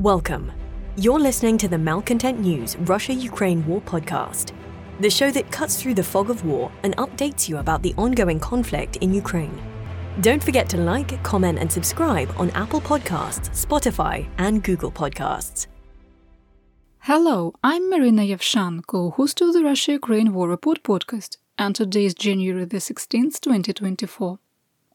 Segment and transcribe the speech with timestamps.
[0.00, 0.50] Welcome.
[0.96, 4.54] You're listening to the Malcontent News Russia Ukraine War podcast,
[4.98, 8.40] the show that cuts through the fog of war and updates you about the ongoing
[8.40, 9.60] conflict in Ukraine.
[10.22, 15.66] Don't forget to like, comment, and subscribe on Apple Podcasts, Spotify, and Google Podcasts.
[17.00, 18.80] Hello, I'm Marina Yevshan,
[19.16, 24.38] host of the Russia Ukraine War Report podcast, and today is January the 16th, 2024.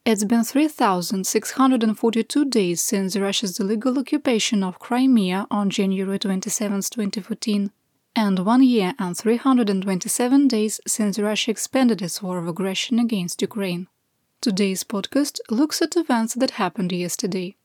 [0.05, 7.71] It's been 3,642 days since Russia's illegal occupation of Crimea on January 27, 2014,
[8.15, 13.87] and one year and 327 days since Russia expanded its war of aggression against Ukraine.
[14.41, 17.55] Today's podcast looks at events that happened yesterday.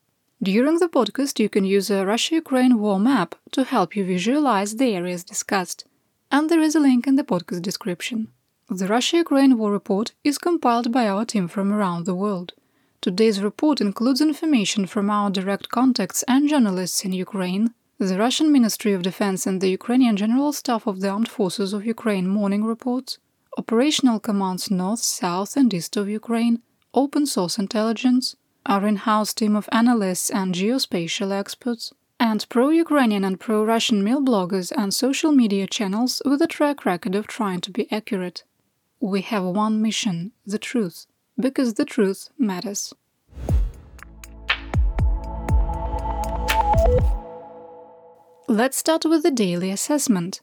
[0.42, 4.76] During the podcast, you can use a Russia Ukraine war map to help you visualize
[4.76, 5.84] the areas discussed,
[6.32, 8.28] and there is a link in the podcast description.
[8.72, 12.52] The Russia Ukraine War Report is compiled by our team from around the world.
[13.00, 18.92] Today's report includes information from our direct contacts and journalists in Ukraine, the Russian Ministry
[18.92, 23.18] of Defense and the Ukrainian General Staff of the Armed Forces of Ukraine morning reports,
[23.58, 26.62] operational commands north, south, and east of Ukraine,
[26.94, 33.24] open source intelligence, our in house team of analysts and geospatial experts, and pro Ukrainian
[33.24, 37.60] and pro Russian mail bloggers and social media channels with a track record of trying
[37.62, 38.44] to be accurate.
[39.02, 41.06] We have one mission the truth,
[41.38, 42.92] because the truth matters.
[48.46, 50.42] Let's start with the daily assessment.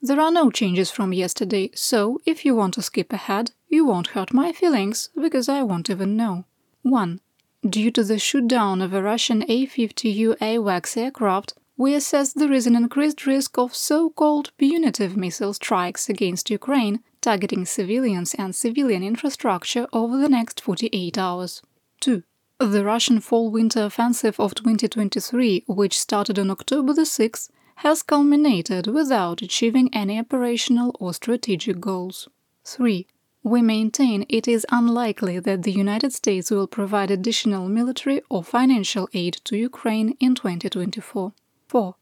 [0.00, 4.08] There are no changes from yesterday, so if you want to skip ahead, you won't
[4.08, 6.46] hurt my feelings because I won't even know.
[6.80, 7.20] 1.
[7.68, 12.52] Due to the shoot down of a Russian A 50U AWACS aircraft, we assess there
[12.52, 18.54] is an increased risk of so called punitive missile strikes against Ukraine targeting civilians and
[18.54, 21.62] civilian infrastructure over the next 48 hours.
[22.00, 22.22] 2.
[22.58, 28.86] The Russian fall winter offensive of 2023, which started on October the 6th, has culminated
[28.86, 32.28] without achieving any operational or strategic goals.
[32.64, 33.06] 3.
[33.42, 39.08] We maintain it is unlikely that the United States will provide additional military or financial
[39.14, 41.32] aid to Ukraine in 2024.
[41.68, 41.94] 4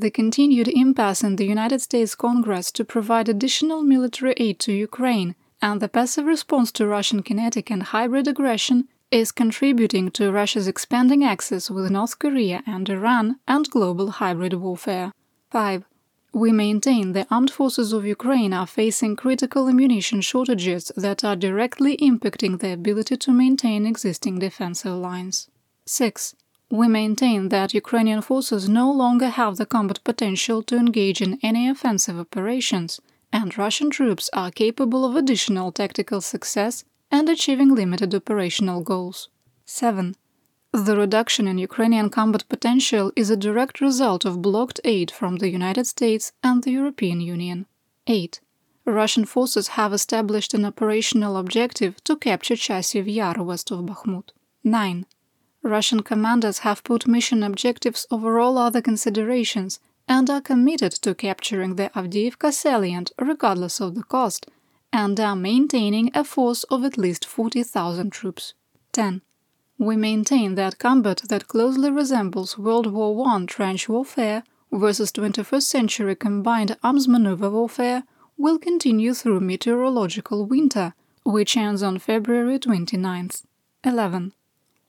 [0.00, 5.34] the continued impasse in the United States Congress to provide additional military aid to Ukraine
[5.62, 11.24] and the passive response to Russian kinetic and hybrid aggression is contributing to Russia's expanding
[11.24, 15.12] axis with North Korea and Iran and global hybrid warfare.
[15.50, 15.84] 5.
[16.34, 21.96] We maintain the armed forces of Ukraine are facing critical ammunition shortages that are directly
[21.96, 25.48] impacting the ability to maintain existing defensive lines.
[25.86, 26.34] 6.
[26.70, 31.68] We maintain that Ukrainian forces no longer have the combat potential to engage in any
[31.68, 33.00] offensive operations,
[33.32, 39.28] and Russian troops are capable of additional tactical success and achieving limited operational goals.
[39.64, 40.16] 7.
[40.72, 45.48] The reduction in Ukrainian combat potential is a direct result of blocked aid from the
[45.48, 47.66] United States and the European Union.
[48.08, 48.40] 8.
[48.84, 54.30] Russian forces have established an operational objective to capture Chasiv Yar west of Bakhmut.
[54.64, 55.06] 9.
[55.66, 61.74] Russian commanders have put mission objectives over all other considerations and are committed to capturing
[61.74, 64.46] the Avdiivka salient regardless of the cost,
[64.92, 68.54] and are maintaining a force of at least 40,000 troops.
[68.92, 69.22] 10.
[69.78, 76.14] We maintain that combat that closely resembles World War I trench warfare versus 21st century
[76.14, 78.04] combined arms maneuver warfare
[78.38, 80.94] will continue through meteorological winter,
[81.24, 83.42] which ends on February 29th.
[83.84, 84.32] 11.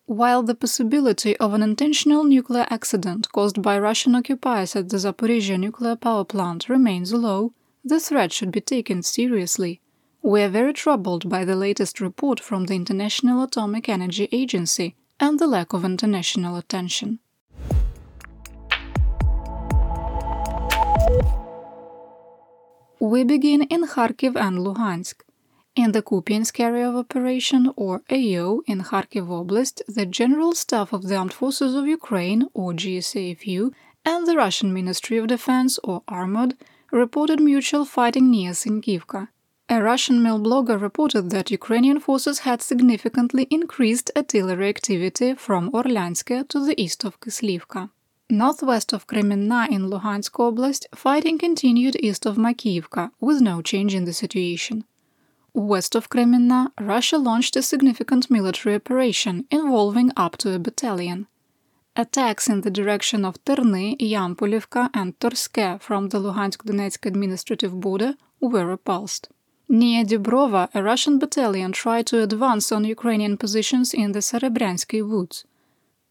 [0.08, 5.60] While the possibility of an intentional nuclear accident caused by Russian occupiers at the Zaporizhzhia
[5.60, 7.52] nuclear power plant remains low,
[7.84, 9.82] the threat should be taken seriously.
[10.22, 15.40] We are very troubled by the latest report from the International Atomic Energy Agency and
[15.40, 17.20] the lack of international attention.
[23.02, 25.27] We begin in Kharkiv and Luhansk.
[25.78, 31.04] In the Kupiansk Area of Operation, or AO, in Kharkiv Oblast, the General Staff of
[31.04, 33.72] the Armed Forces of Ukraine, or GSAFU,
[34.04, 36.58] and the Russian Ministry of Defense, or Armod,
[36.92, 39.28] reported mutual fighting near Sinkivka.
[39.70, 46.48] A Russian mail blogger reported that Ukrainian forces had significantly increased artillery activity from Orlyansk
[46.50, 47.92] to the east of Kislivka.
[48.32, 54.06] Northwest of Kreminna in Luhansk Oblast, fighting continued east of Makivka, with no change in
[54.06, 54.84] the situation.
[55.58, 61.26] West of Kreminna, Russia launched a significant military operation involving up to a battalion.
[61.96, 68.14] Attacks in the direction of Terny, Yampolivka, and Torske from the Luhansk Donetsk administrative border
[68.40, 69.30] were repulsed.
[69.68, 75.44] Near Dubrova, a Russian battalion tried to advance on Ukrainian positions in the Serebryansky woods.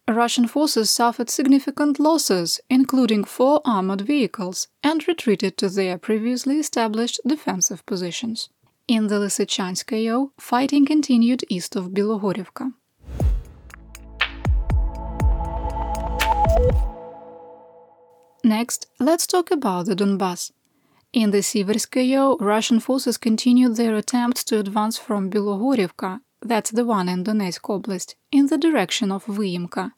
[0.08, 7.20] Russian forces suffered significant losses, including four armored vehicles, and retreated to their previously established
[7.24, 8.48] defensive positions.
[8.88, 12.72] In the Lysychansk fighting continued east of Bilogorivka.
[18.44, 20.52] Next, let's talk about the Donbass.
[21.12, 27.08] In the Siversk Russian forces continued their attempts to advance from Bilogorivka, that's the one
[27.08, 29.94] in Donetsk Oblast, in the direction of Vyimka.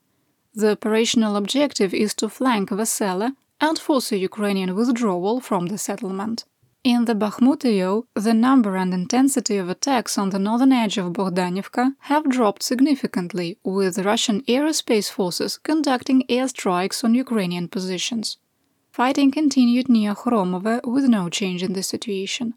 [0.54, 6.46] The operational objective is to flank Vesele and force a Ukrainian withdrawal from the settlement.
[6.94, 11.12] In the Bakhmut AO, the number and intensity of attacks on the northern edge of
[11.12, 18.38] Bogdanivka have dropped significantly, with Russian aerospace forces conducting airstrikes on Ukrainian positions.
[18.90, 22.54] Fighting continued near Khromove with no change in the situation.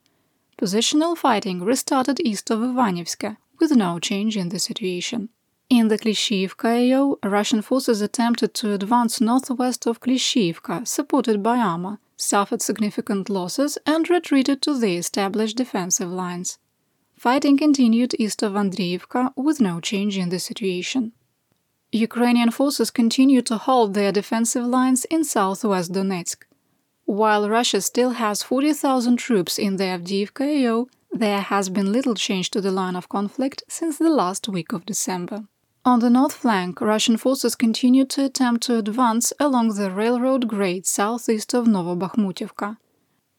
[0.58, 5.28] Positional fighting restarted east of Ivanivska with no change in the situation.
[5.70, 12.00] In the Klishivka AO, Russian forces attempted to advance northwest of Klishivka, supported by armor,
[12.22, 16.60] suffered significant losses and retreated to the established defensive lines.
[17.18, 21.14] Fighting continued east of Andriivka with no change in the situation.
[21.92, 26.44] Ukrainian forces continue to hold their defensive lines in southwest Donetsk.
[27.06, 32.52] While Russia still has 40,000 troops in the Avdiivka AO, there has been little change
[32.52, 35.44] to the line of conflict since the last week of December.
[35.84, 40.86] On the north flank, Russian forces continued to attempt to advance along the railroad grade
[40.86, 42.78] southeast of Novobakhmutivka.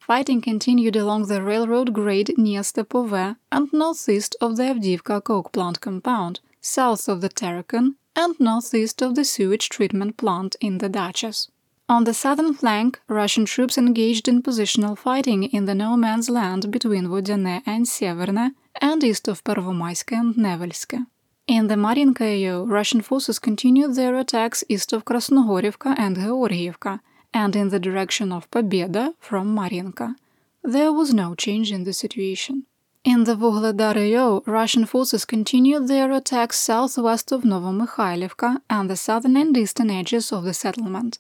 [0.01, 5.81] Fighting continued along the railroad grade near Stepove and northeast of the Avdiivka coke plant
[5.81, 11.49] compound, south of the Tereken, and northeast of the sewage treatment plant in the Dachas.
[11.89, 16.73] On the southern flank, Russian troops engaged in positional fighting in the no man's land
[16.73, 21.07] between Vodyane and Severne and east of Pervomaiske and Nevelske.
[21.49, 27.01] In the Marinka Russian forces continued their attacks east of Krasnohorivka and Georgievka,
[27.35, 30.15] and in the direction of Pobeda from Marinka.
[30.63, 32.67] There was no change in the situation.
[33.03, 39.37] In the Vuhledar AO, Russian forces continued their attacks southwest of Novomykhailivka and the southern
[39.37, 41.19] and eastern edges of the settlement.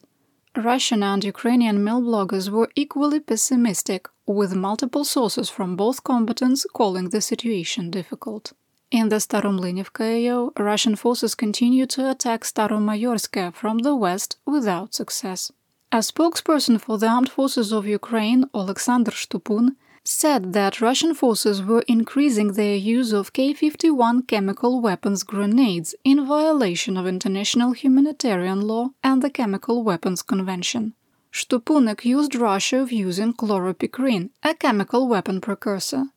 [0.54, 7.08] Russian and Ukrainian mill bloggers were equally pessimistic, with multiple sources from both combatants calling
[7.08, 8.52] the situation difficult.
[8.92, 15.50] In the Staromlynivka AO, Russian forces continued to attack Staromayorsk from the west without success.
[15.90, 21.86] A spokesperson for the armed forces of Ukraine, Alexander Shtupun, said that Russian forces were
[21.88, 28.90] increasing their use of K 51 chemical weapons grenades in violation of international humanitarian law
[29.02, 30.92] and the Chemical Weapons Convention.
[31.32, 36.08] Shtupun accused Russia of using chloropicrin, a chemical weapon precursor.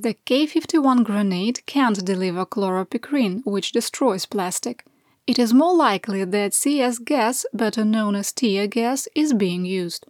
[0.00, 4.84] The K51 grenade can't deliver chloropicrin, which destroys plastic.
[5.26, 10.06] It is more likely that CS gas, better known as tear gas, is being used.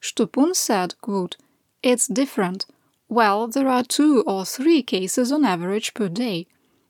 [0.00, 1.36] Shtupun said, quote,
[1.82, 2.64] It's different.
[3.10, 6.46] Well, there are two or three cases on average per day.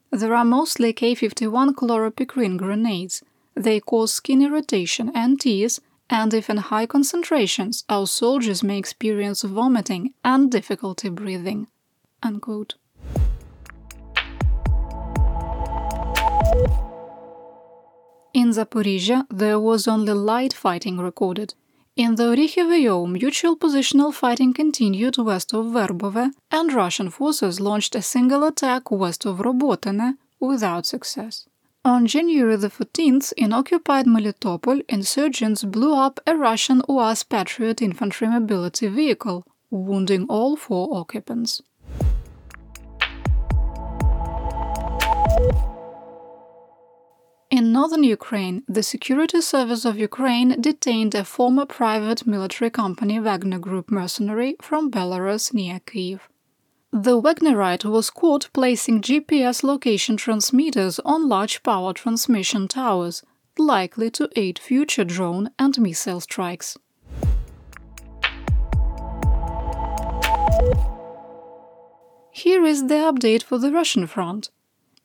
[0.09, 3.23] There are mostly K51 chloropicrin grenades.
[3.55, 9.41] They cause skin irritation and tears, and if in high concentrations, our soldiers may experience
[9.41, 11.67] vomiting and difficulty breathing.
[12.23, 12.75] Unquote.
[18.33, 21.53] In Zaporizhzhia, there was only light fighting recorded.
[21.95, 28.01] In the Orikhiv mutual positional fighting continued west of Verbove, and Russian forces launched a
[28.03, 31.47] single attack west of Robotyne without success.
[31.83, 38.27] On January the 14th, in occupied Melitopol, insurgents blew up a Russian UAZ Patriot infantry
[38.27, 41.61] mobility vehicle, wounding all four occupants.
[47.77, 53.91] Northern Ukraine, the Security Service of Ukraine detained a former private military company Wagner Group
[53.91, 56.27] mercenary from Belarus near Kiev.
[56.91, 63.21] The Wagnerite was caught placing GPS location transmitters on large power transmission towers,
[63.59, 66.79] likely to aid future drone and missile strikes.
[72.31, 74.49] Here is the update for the Russian front.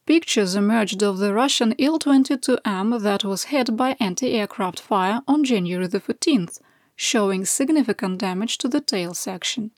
[0.05, 5.45] Pictures emerged of the Russian Il 22M that was hit by anti aircraft fire on
[5.45, 6.59] January the 14th,
[6.97, 9.71] showing significant damage to the tail section.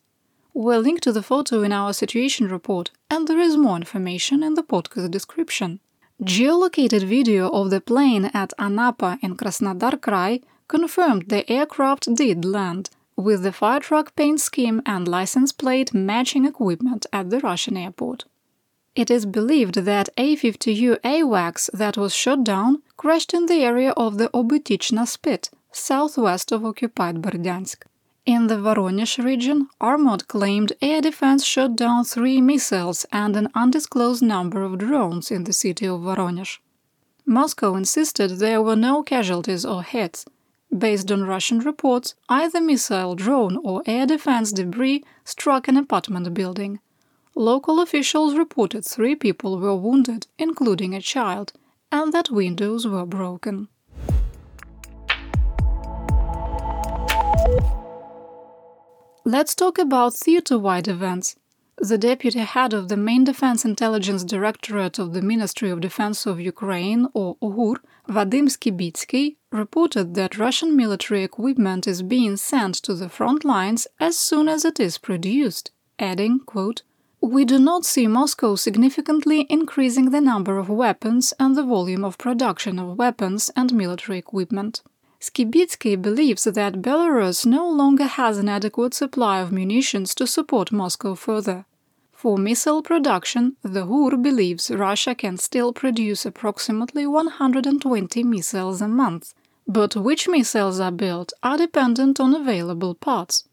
[0.55, 4.55] We'll link to the photo in our situation report, and there is more information in
[4.55, 5.81] the podcast description.
[6.23, 12.89] Geolocated video of the plane at Anapa in Krasnodar Krai confirmed the aircraft did land,
[13.15, 18.25] with the firetruck paint scheme and license plate matching equipment at the Russian airport.
[18.95, 24.19] It is believed that A-50U AWACS that was shot down crashed in the area of
[24.19, 27.83] the Obytichna Spit, southwest of occupied Berdyansk.
[28.25, 34.23] In the Voronezh region, Armod claimed air defense shot down three missiles and an undisclosed
[34.23, 36.59] number of drones in the city of Voronezh.
[37.27, 40.25] Moscow insisted there were no casualties or hits.
[40.77, 46.79] Based on Russian reports, either missile, drone, or air defense debris struck an apartment building.
[47.37, 51.53] Local officials reported three people were wounded, including a child,
[51.91, 53.67] and that windows were broken.
[59.25, 61.35] Let's talk about theater-wide events.
[61.79, 66.39] The deputy head of the main Defense Intelligence Directorate of the Ministry of Defense of
[66.41, 73.09] Ukraine, or OGUR, Vadim Skibitsky, reported that Russian military equipment is being sent to the
[73.09, 76.83] front lines as soon as it is produced, adding, quote,
[77.25, 82.19] We do not see Moscow significantly increasing the number of weapons and the volume of
[82.19, 84.83] production of weapons and military equipment.
[85.21, 91.15] Skibitsky believes that Belarus no longer has an adequate supply of munitions to support Moscow
[91.15, 91.65] further.
[92.13, 99.33] For missile production, the HUR believes Russia can still produce approximately 120 missiles a month,
[99.67, 103.45] but which missiles are built are dependent on available parts.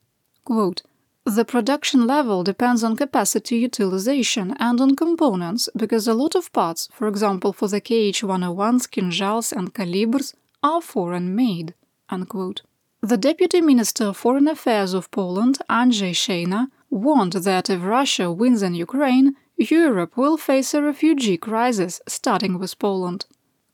[0.44, 0.82] Quote,
[1.26, 6.90] the production level depends on capacity utilization and on components because a lot of parts,
[6.92, 11.74] for example for the Kh-101s, Kinzhals and Calibers, are foreign made.
[12.10, 12.62] Unquote.
[13.02, 18.62] The Deputy Minister of Foreign Affairs of Poland, Andrzej Szejna, warned that if Russia wins
[18.62, 23.26] in Ukraine, Europe will face a refugee crisis, starting with Poland.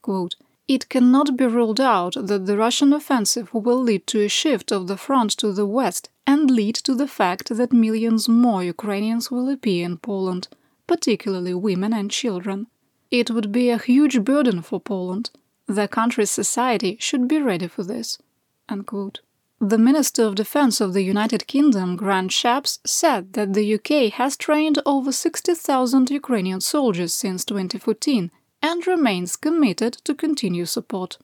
[0.02, 0.36] Quote,
[0.68, 4.88] it cannot be ruled out that the Russian offensive will lead to a shift of
[4.88, 9.48] the front to the west and lead to the fact that millions more Ukrainians will
[9.48, 10.50] appear in Poland,
[10.86, 12.68] particularly women and children.
[13.10, 15.30] It would be a huge burden for Poland.
[15.68, 18.18] The country's society should be ready for this.
[18.68, 19.22] Unquote.
[19.60, 24.36] The Minister of Defense of the United Kingdom, Grant Shapps, said that the UK has
[24.36, 28.30] trained over 60,000 Ukrainian soldiers since 2014
[28.68, 31.18] and remains committed to continue support.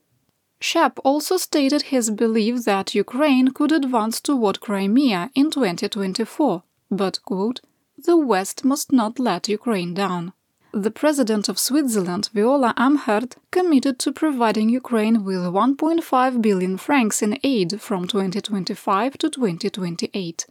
[0.60, 7.60] Shapp also stated his belief that Ukraine could advance toward Crimea in 2024, but, quote,
[7.98, 10.34] the West must not let Ukraine down
[10.74, 17.38] the president of Switzerland, Viola Amherd, committed to providing Ukraine with 1.5 billion francs in
[17.44, 20.48] aid from 2025 to 2028.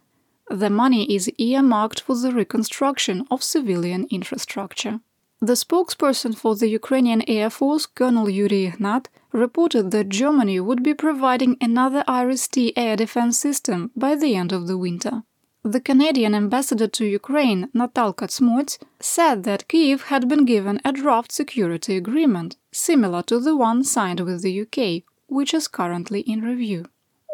[0.49, 5.00] The money is earmarked for the reconstruction of civilian infrastructure.
[5.44, 10.94] The spokesperson for the Ukrainian Air Force, Colonel Yuri Ignat, reported that Germany would be
[10.94, 15.25] providing another IRIS-T air defense system by the end of the winter.
[15.64, 21.32] The Canadian ambassador to Ukraine, Natalka Tsmots, said that Kyiv had been given a draft
[21.32, 26.84] security agreement, similar to the one signed with the UK, which is currently in review.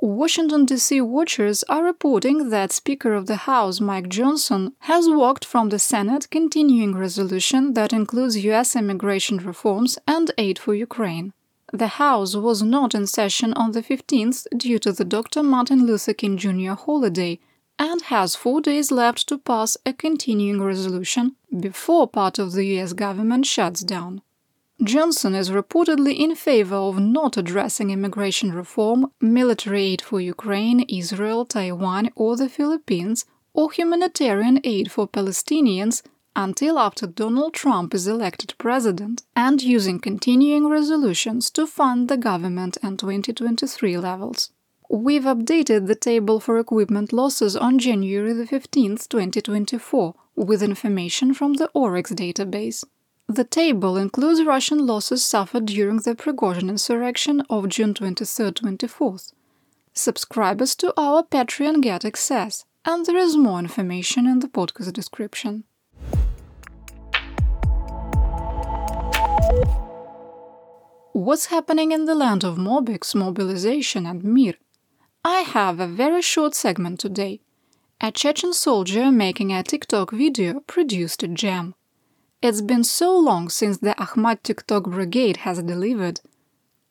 [0.01, 1.01] Washington, D.C.
[1.01, 6.31] watchers are reporting that Speaker of the House Mike Johnson has walked from the Senate
[6.31, 8.77] continuing resolution that includes U.S.
[8.77, 11.33] immigration reforms and aid for Ukraine.
[11.73, 15.43] The House was not in session on the 15th due to the Dr.
[15.43, 16.75] Martin Luther King Jr.
[16.75, 17.41] holiday,
[17.77, 22.93] and has four days left to pass a continuing resolution before part of the US
[22.93, 24.23] government shuts down.
[24.83, 31.45] Johnson is reportedly in favor of not addressing immigration reform, military aid for Ukraine, Israel,
[31.45, 36.03] Taiwan, or the Philippines, or humanitarian aid for Palestinians
[36.37, 42.79] until after Donald Trump is elected president, and using continuing resolutions to fund the government
[42.81, 44.51] and 2023 levels.
[44.89, 51.69] We've updated the table for equipment losses on January 15, 2024, with information from the
[51.75, 52.85] Oryx database.
[53.31, 59.35] The table includes Russian losses suffered during the Prigozhin insurrection of June 23-24.
[59.93, 65.65] Subscribers to our Patreon get access, and there is more information in the podcast description.
[71.13, 74.55] What's happening in the land of Mobiks, mobilization, and Mir?
[75.23, 77.43] I have a very short segment today.
[78.01, 81.75] A Chechen soldier making a TikTok video produced a gem.
[82.41, 86.21] It's been so long since the Akhmat TikTok brigade has delivered.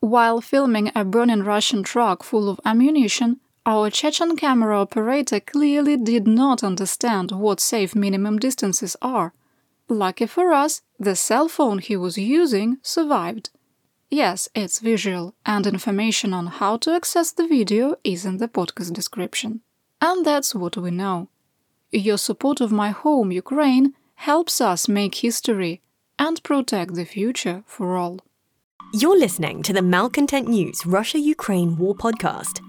[0.01, 6.27] While filming a burning Russian truck full of ammunition, our Chechen camera operator clearly did
[6.27, 9.33] not understand what safe minimum distances are.
[9.87, 13.49] Lucky for us, the cell phone he was using survived.
[14.09, 18.91] Yes, it's visual, and information on how to access the video is in the podcast
[18.91, 19.61] description.
[20.01, 21.29] And that's what we know.
[21.91, 25.81] Your support of my home, Ukraine, helps us make history
[26.17, 28.19] and protect the future for all.
[28.93, 32.59] You're listening to the Malcontent News Russia Ukraine War Podcast.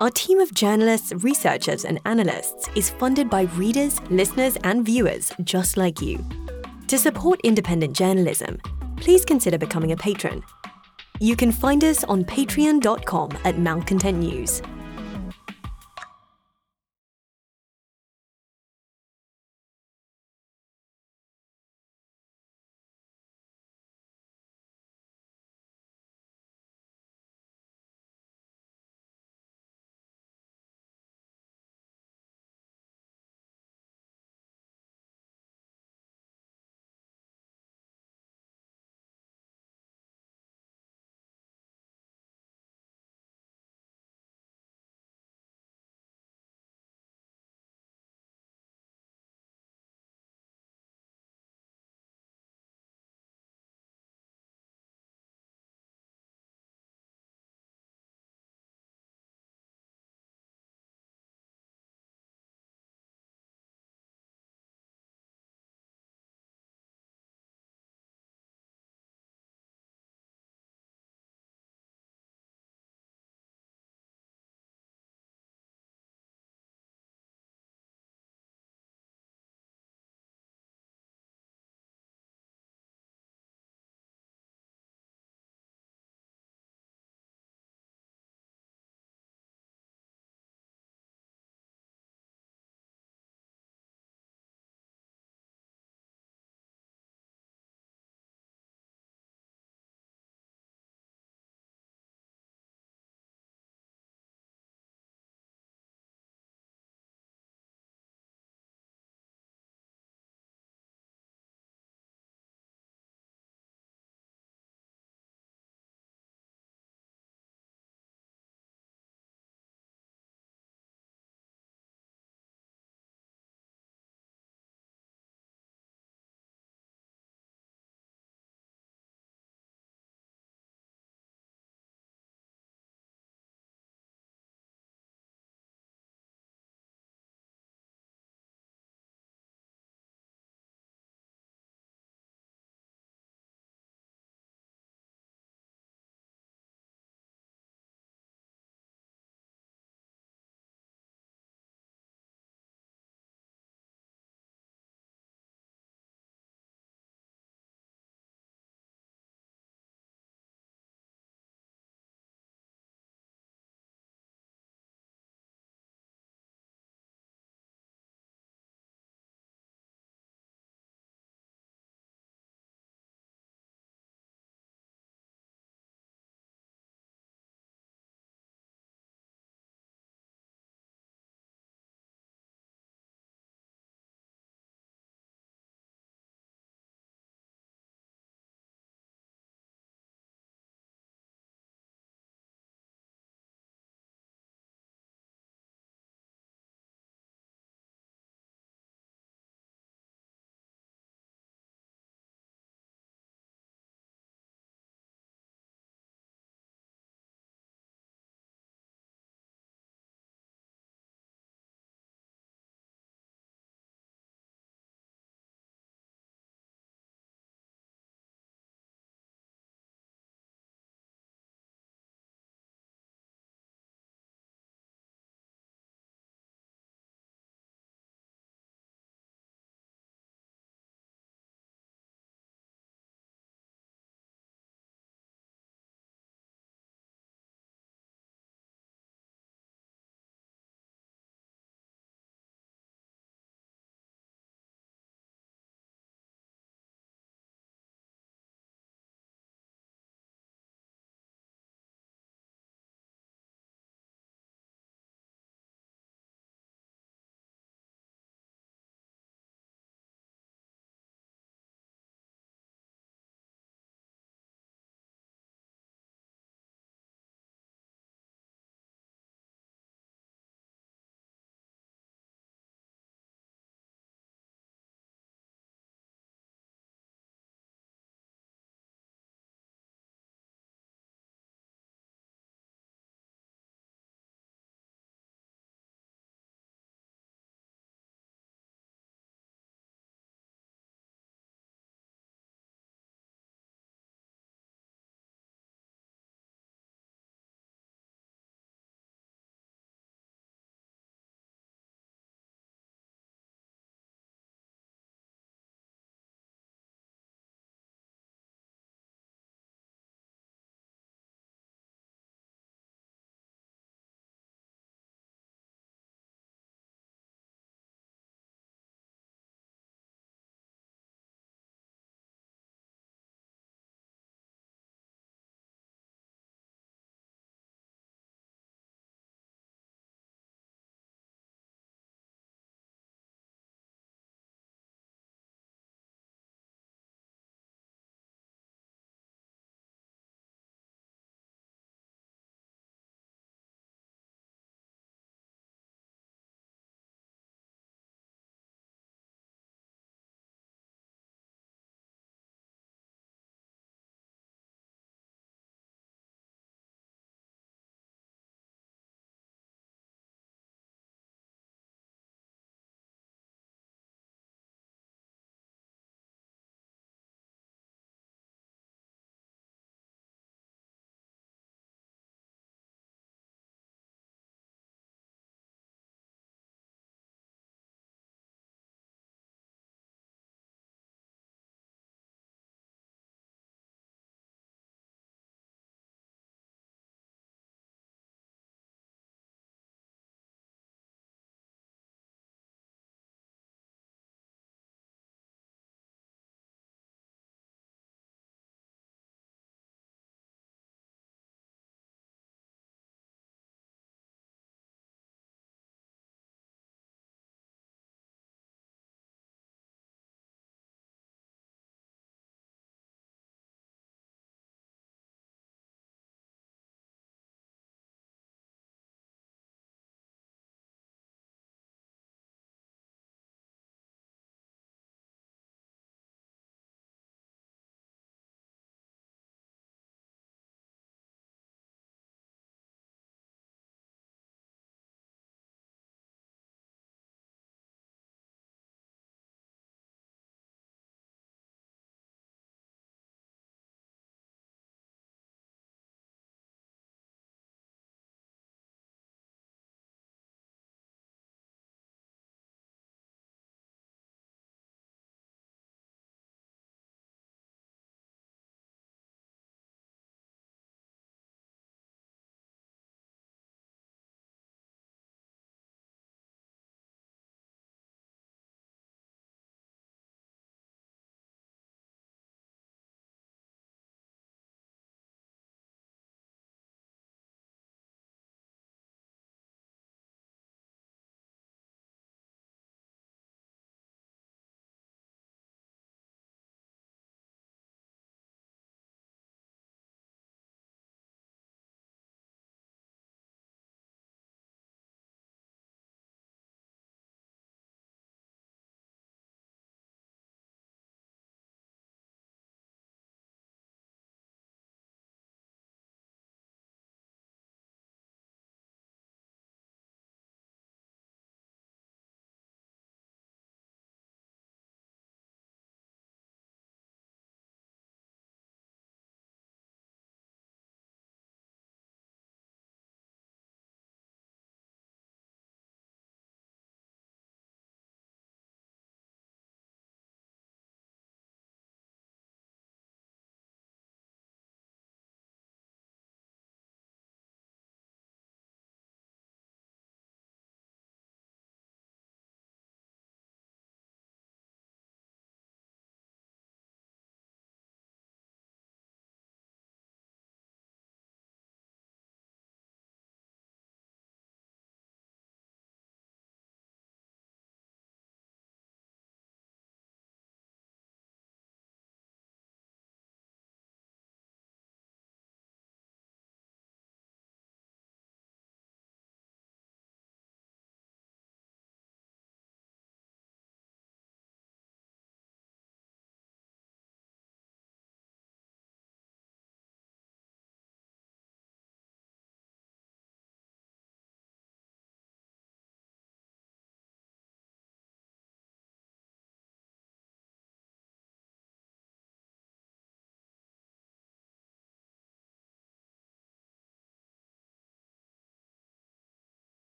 [0.00, 5.76] Our team of journalists, researchers, and analysts is funded by readers, listeners, and viewers just
[5.76, 6.24] like you.
[6.88, 8.58] To support independent journalism,
[8.96, 10.44] please consider becoming a patron.
[11.18, 14.62] You can find us on patreon.com at Malcontent News.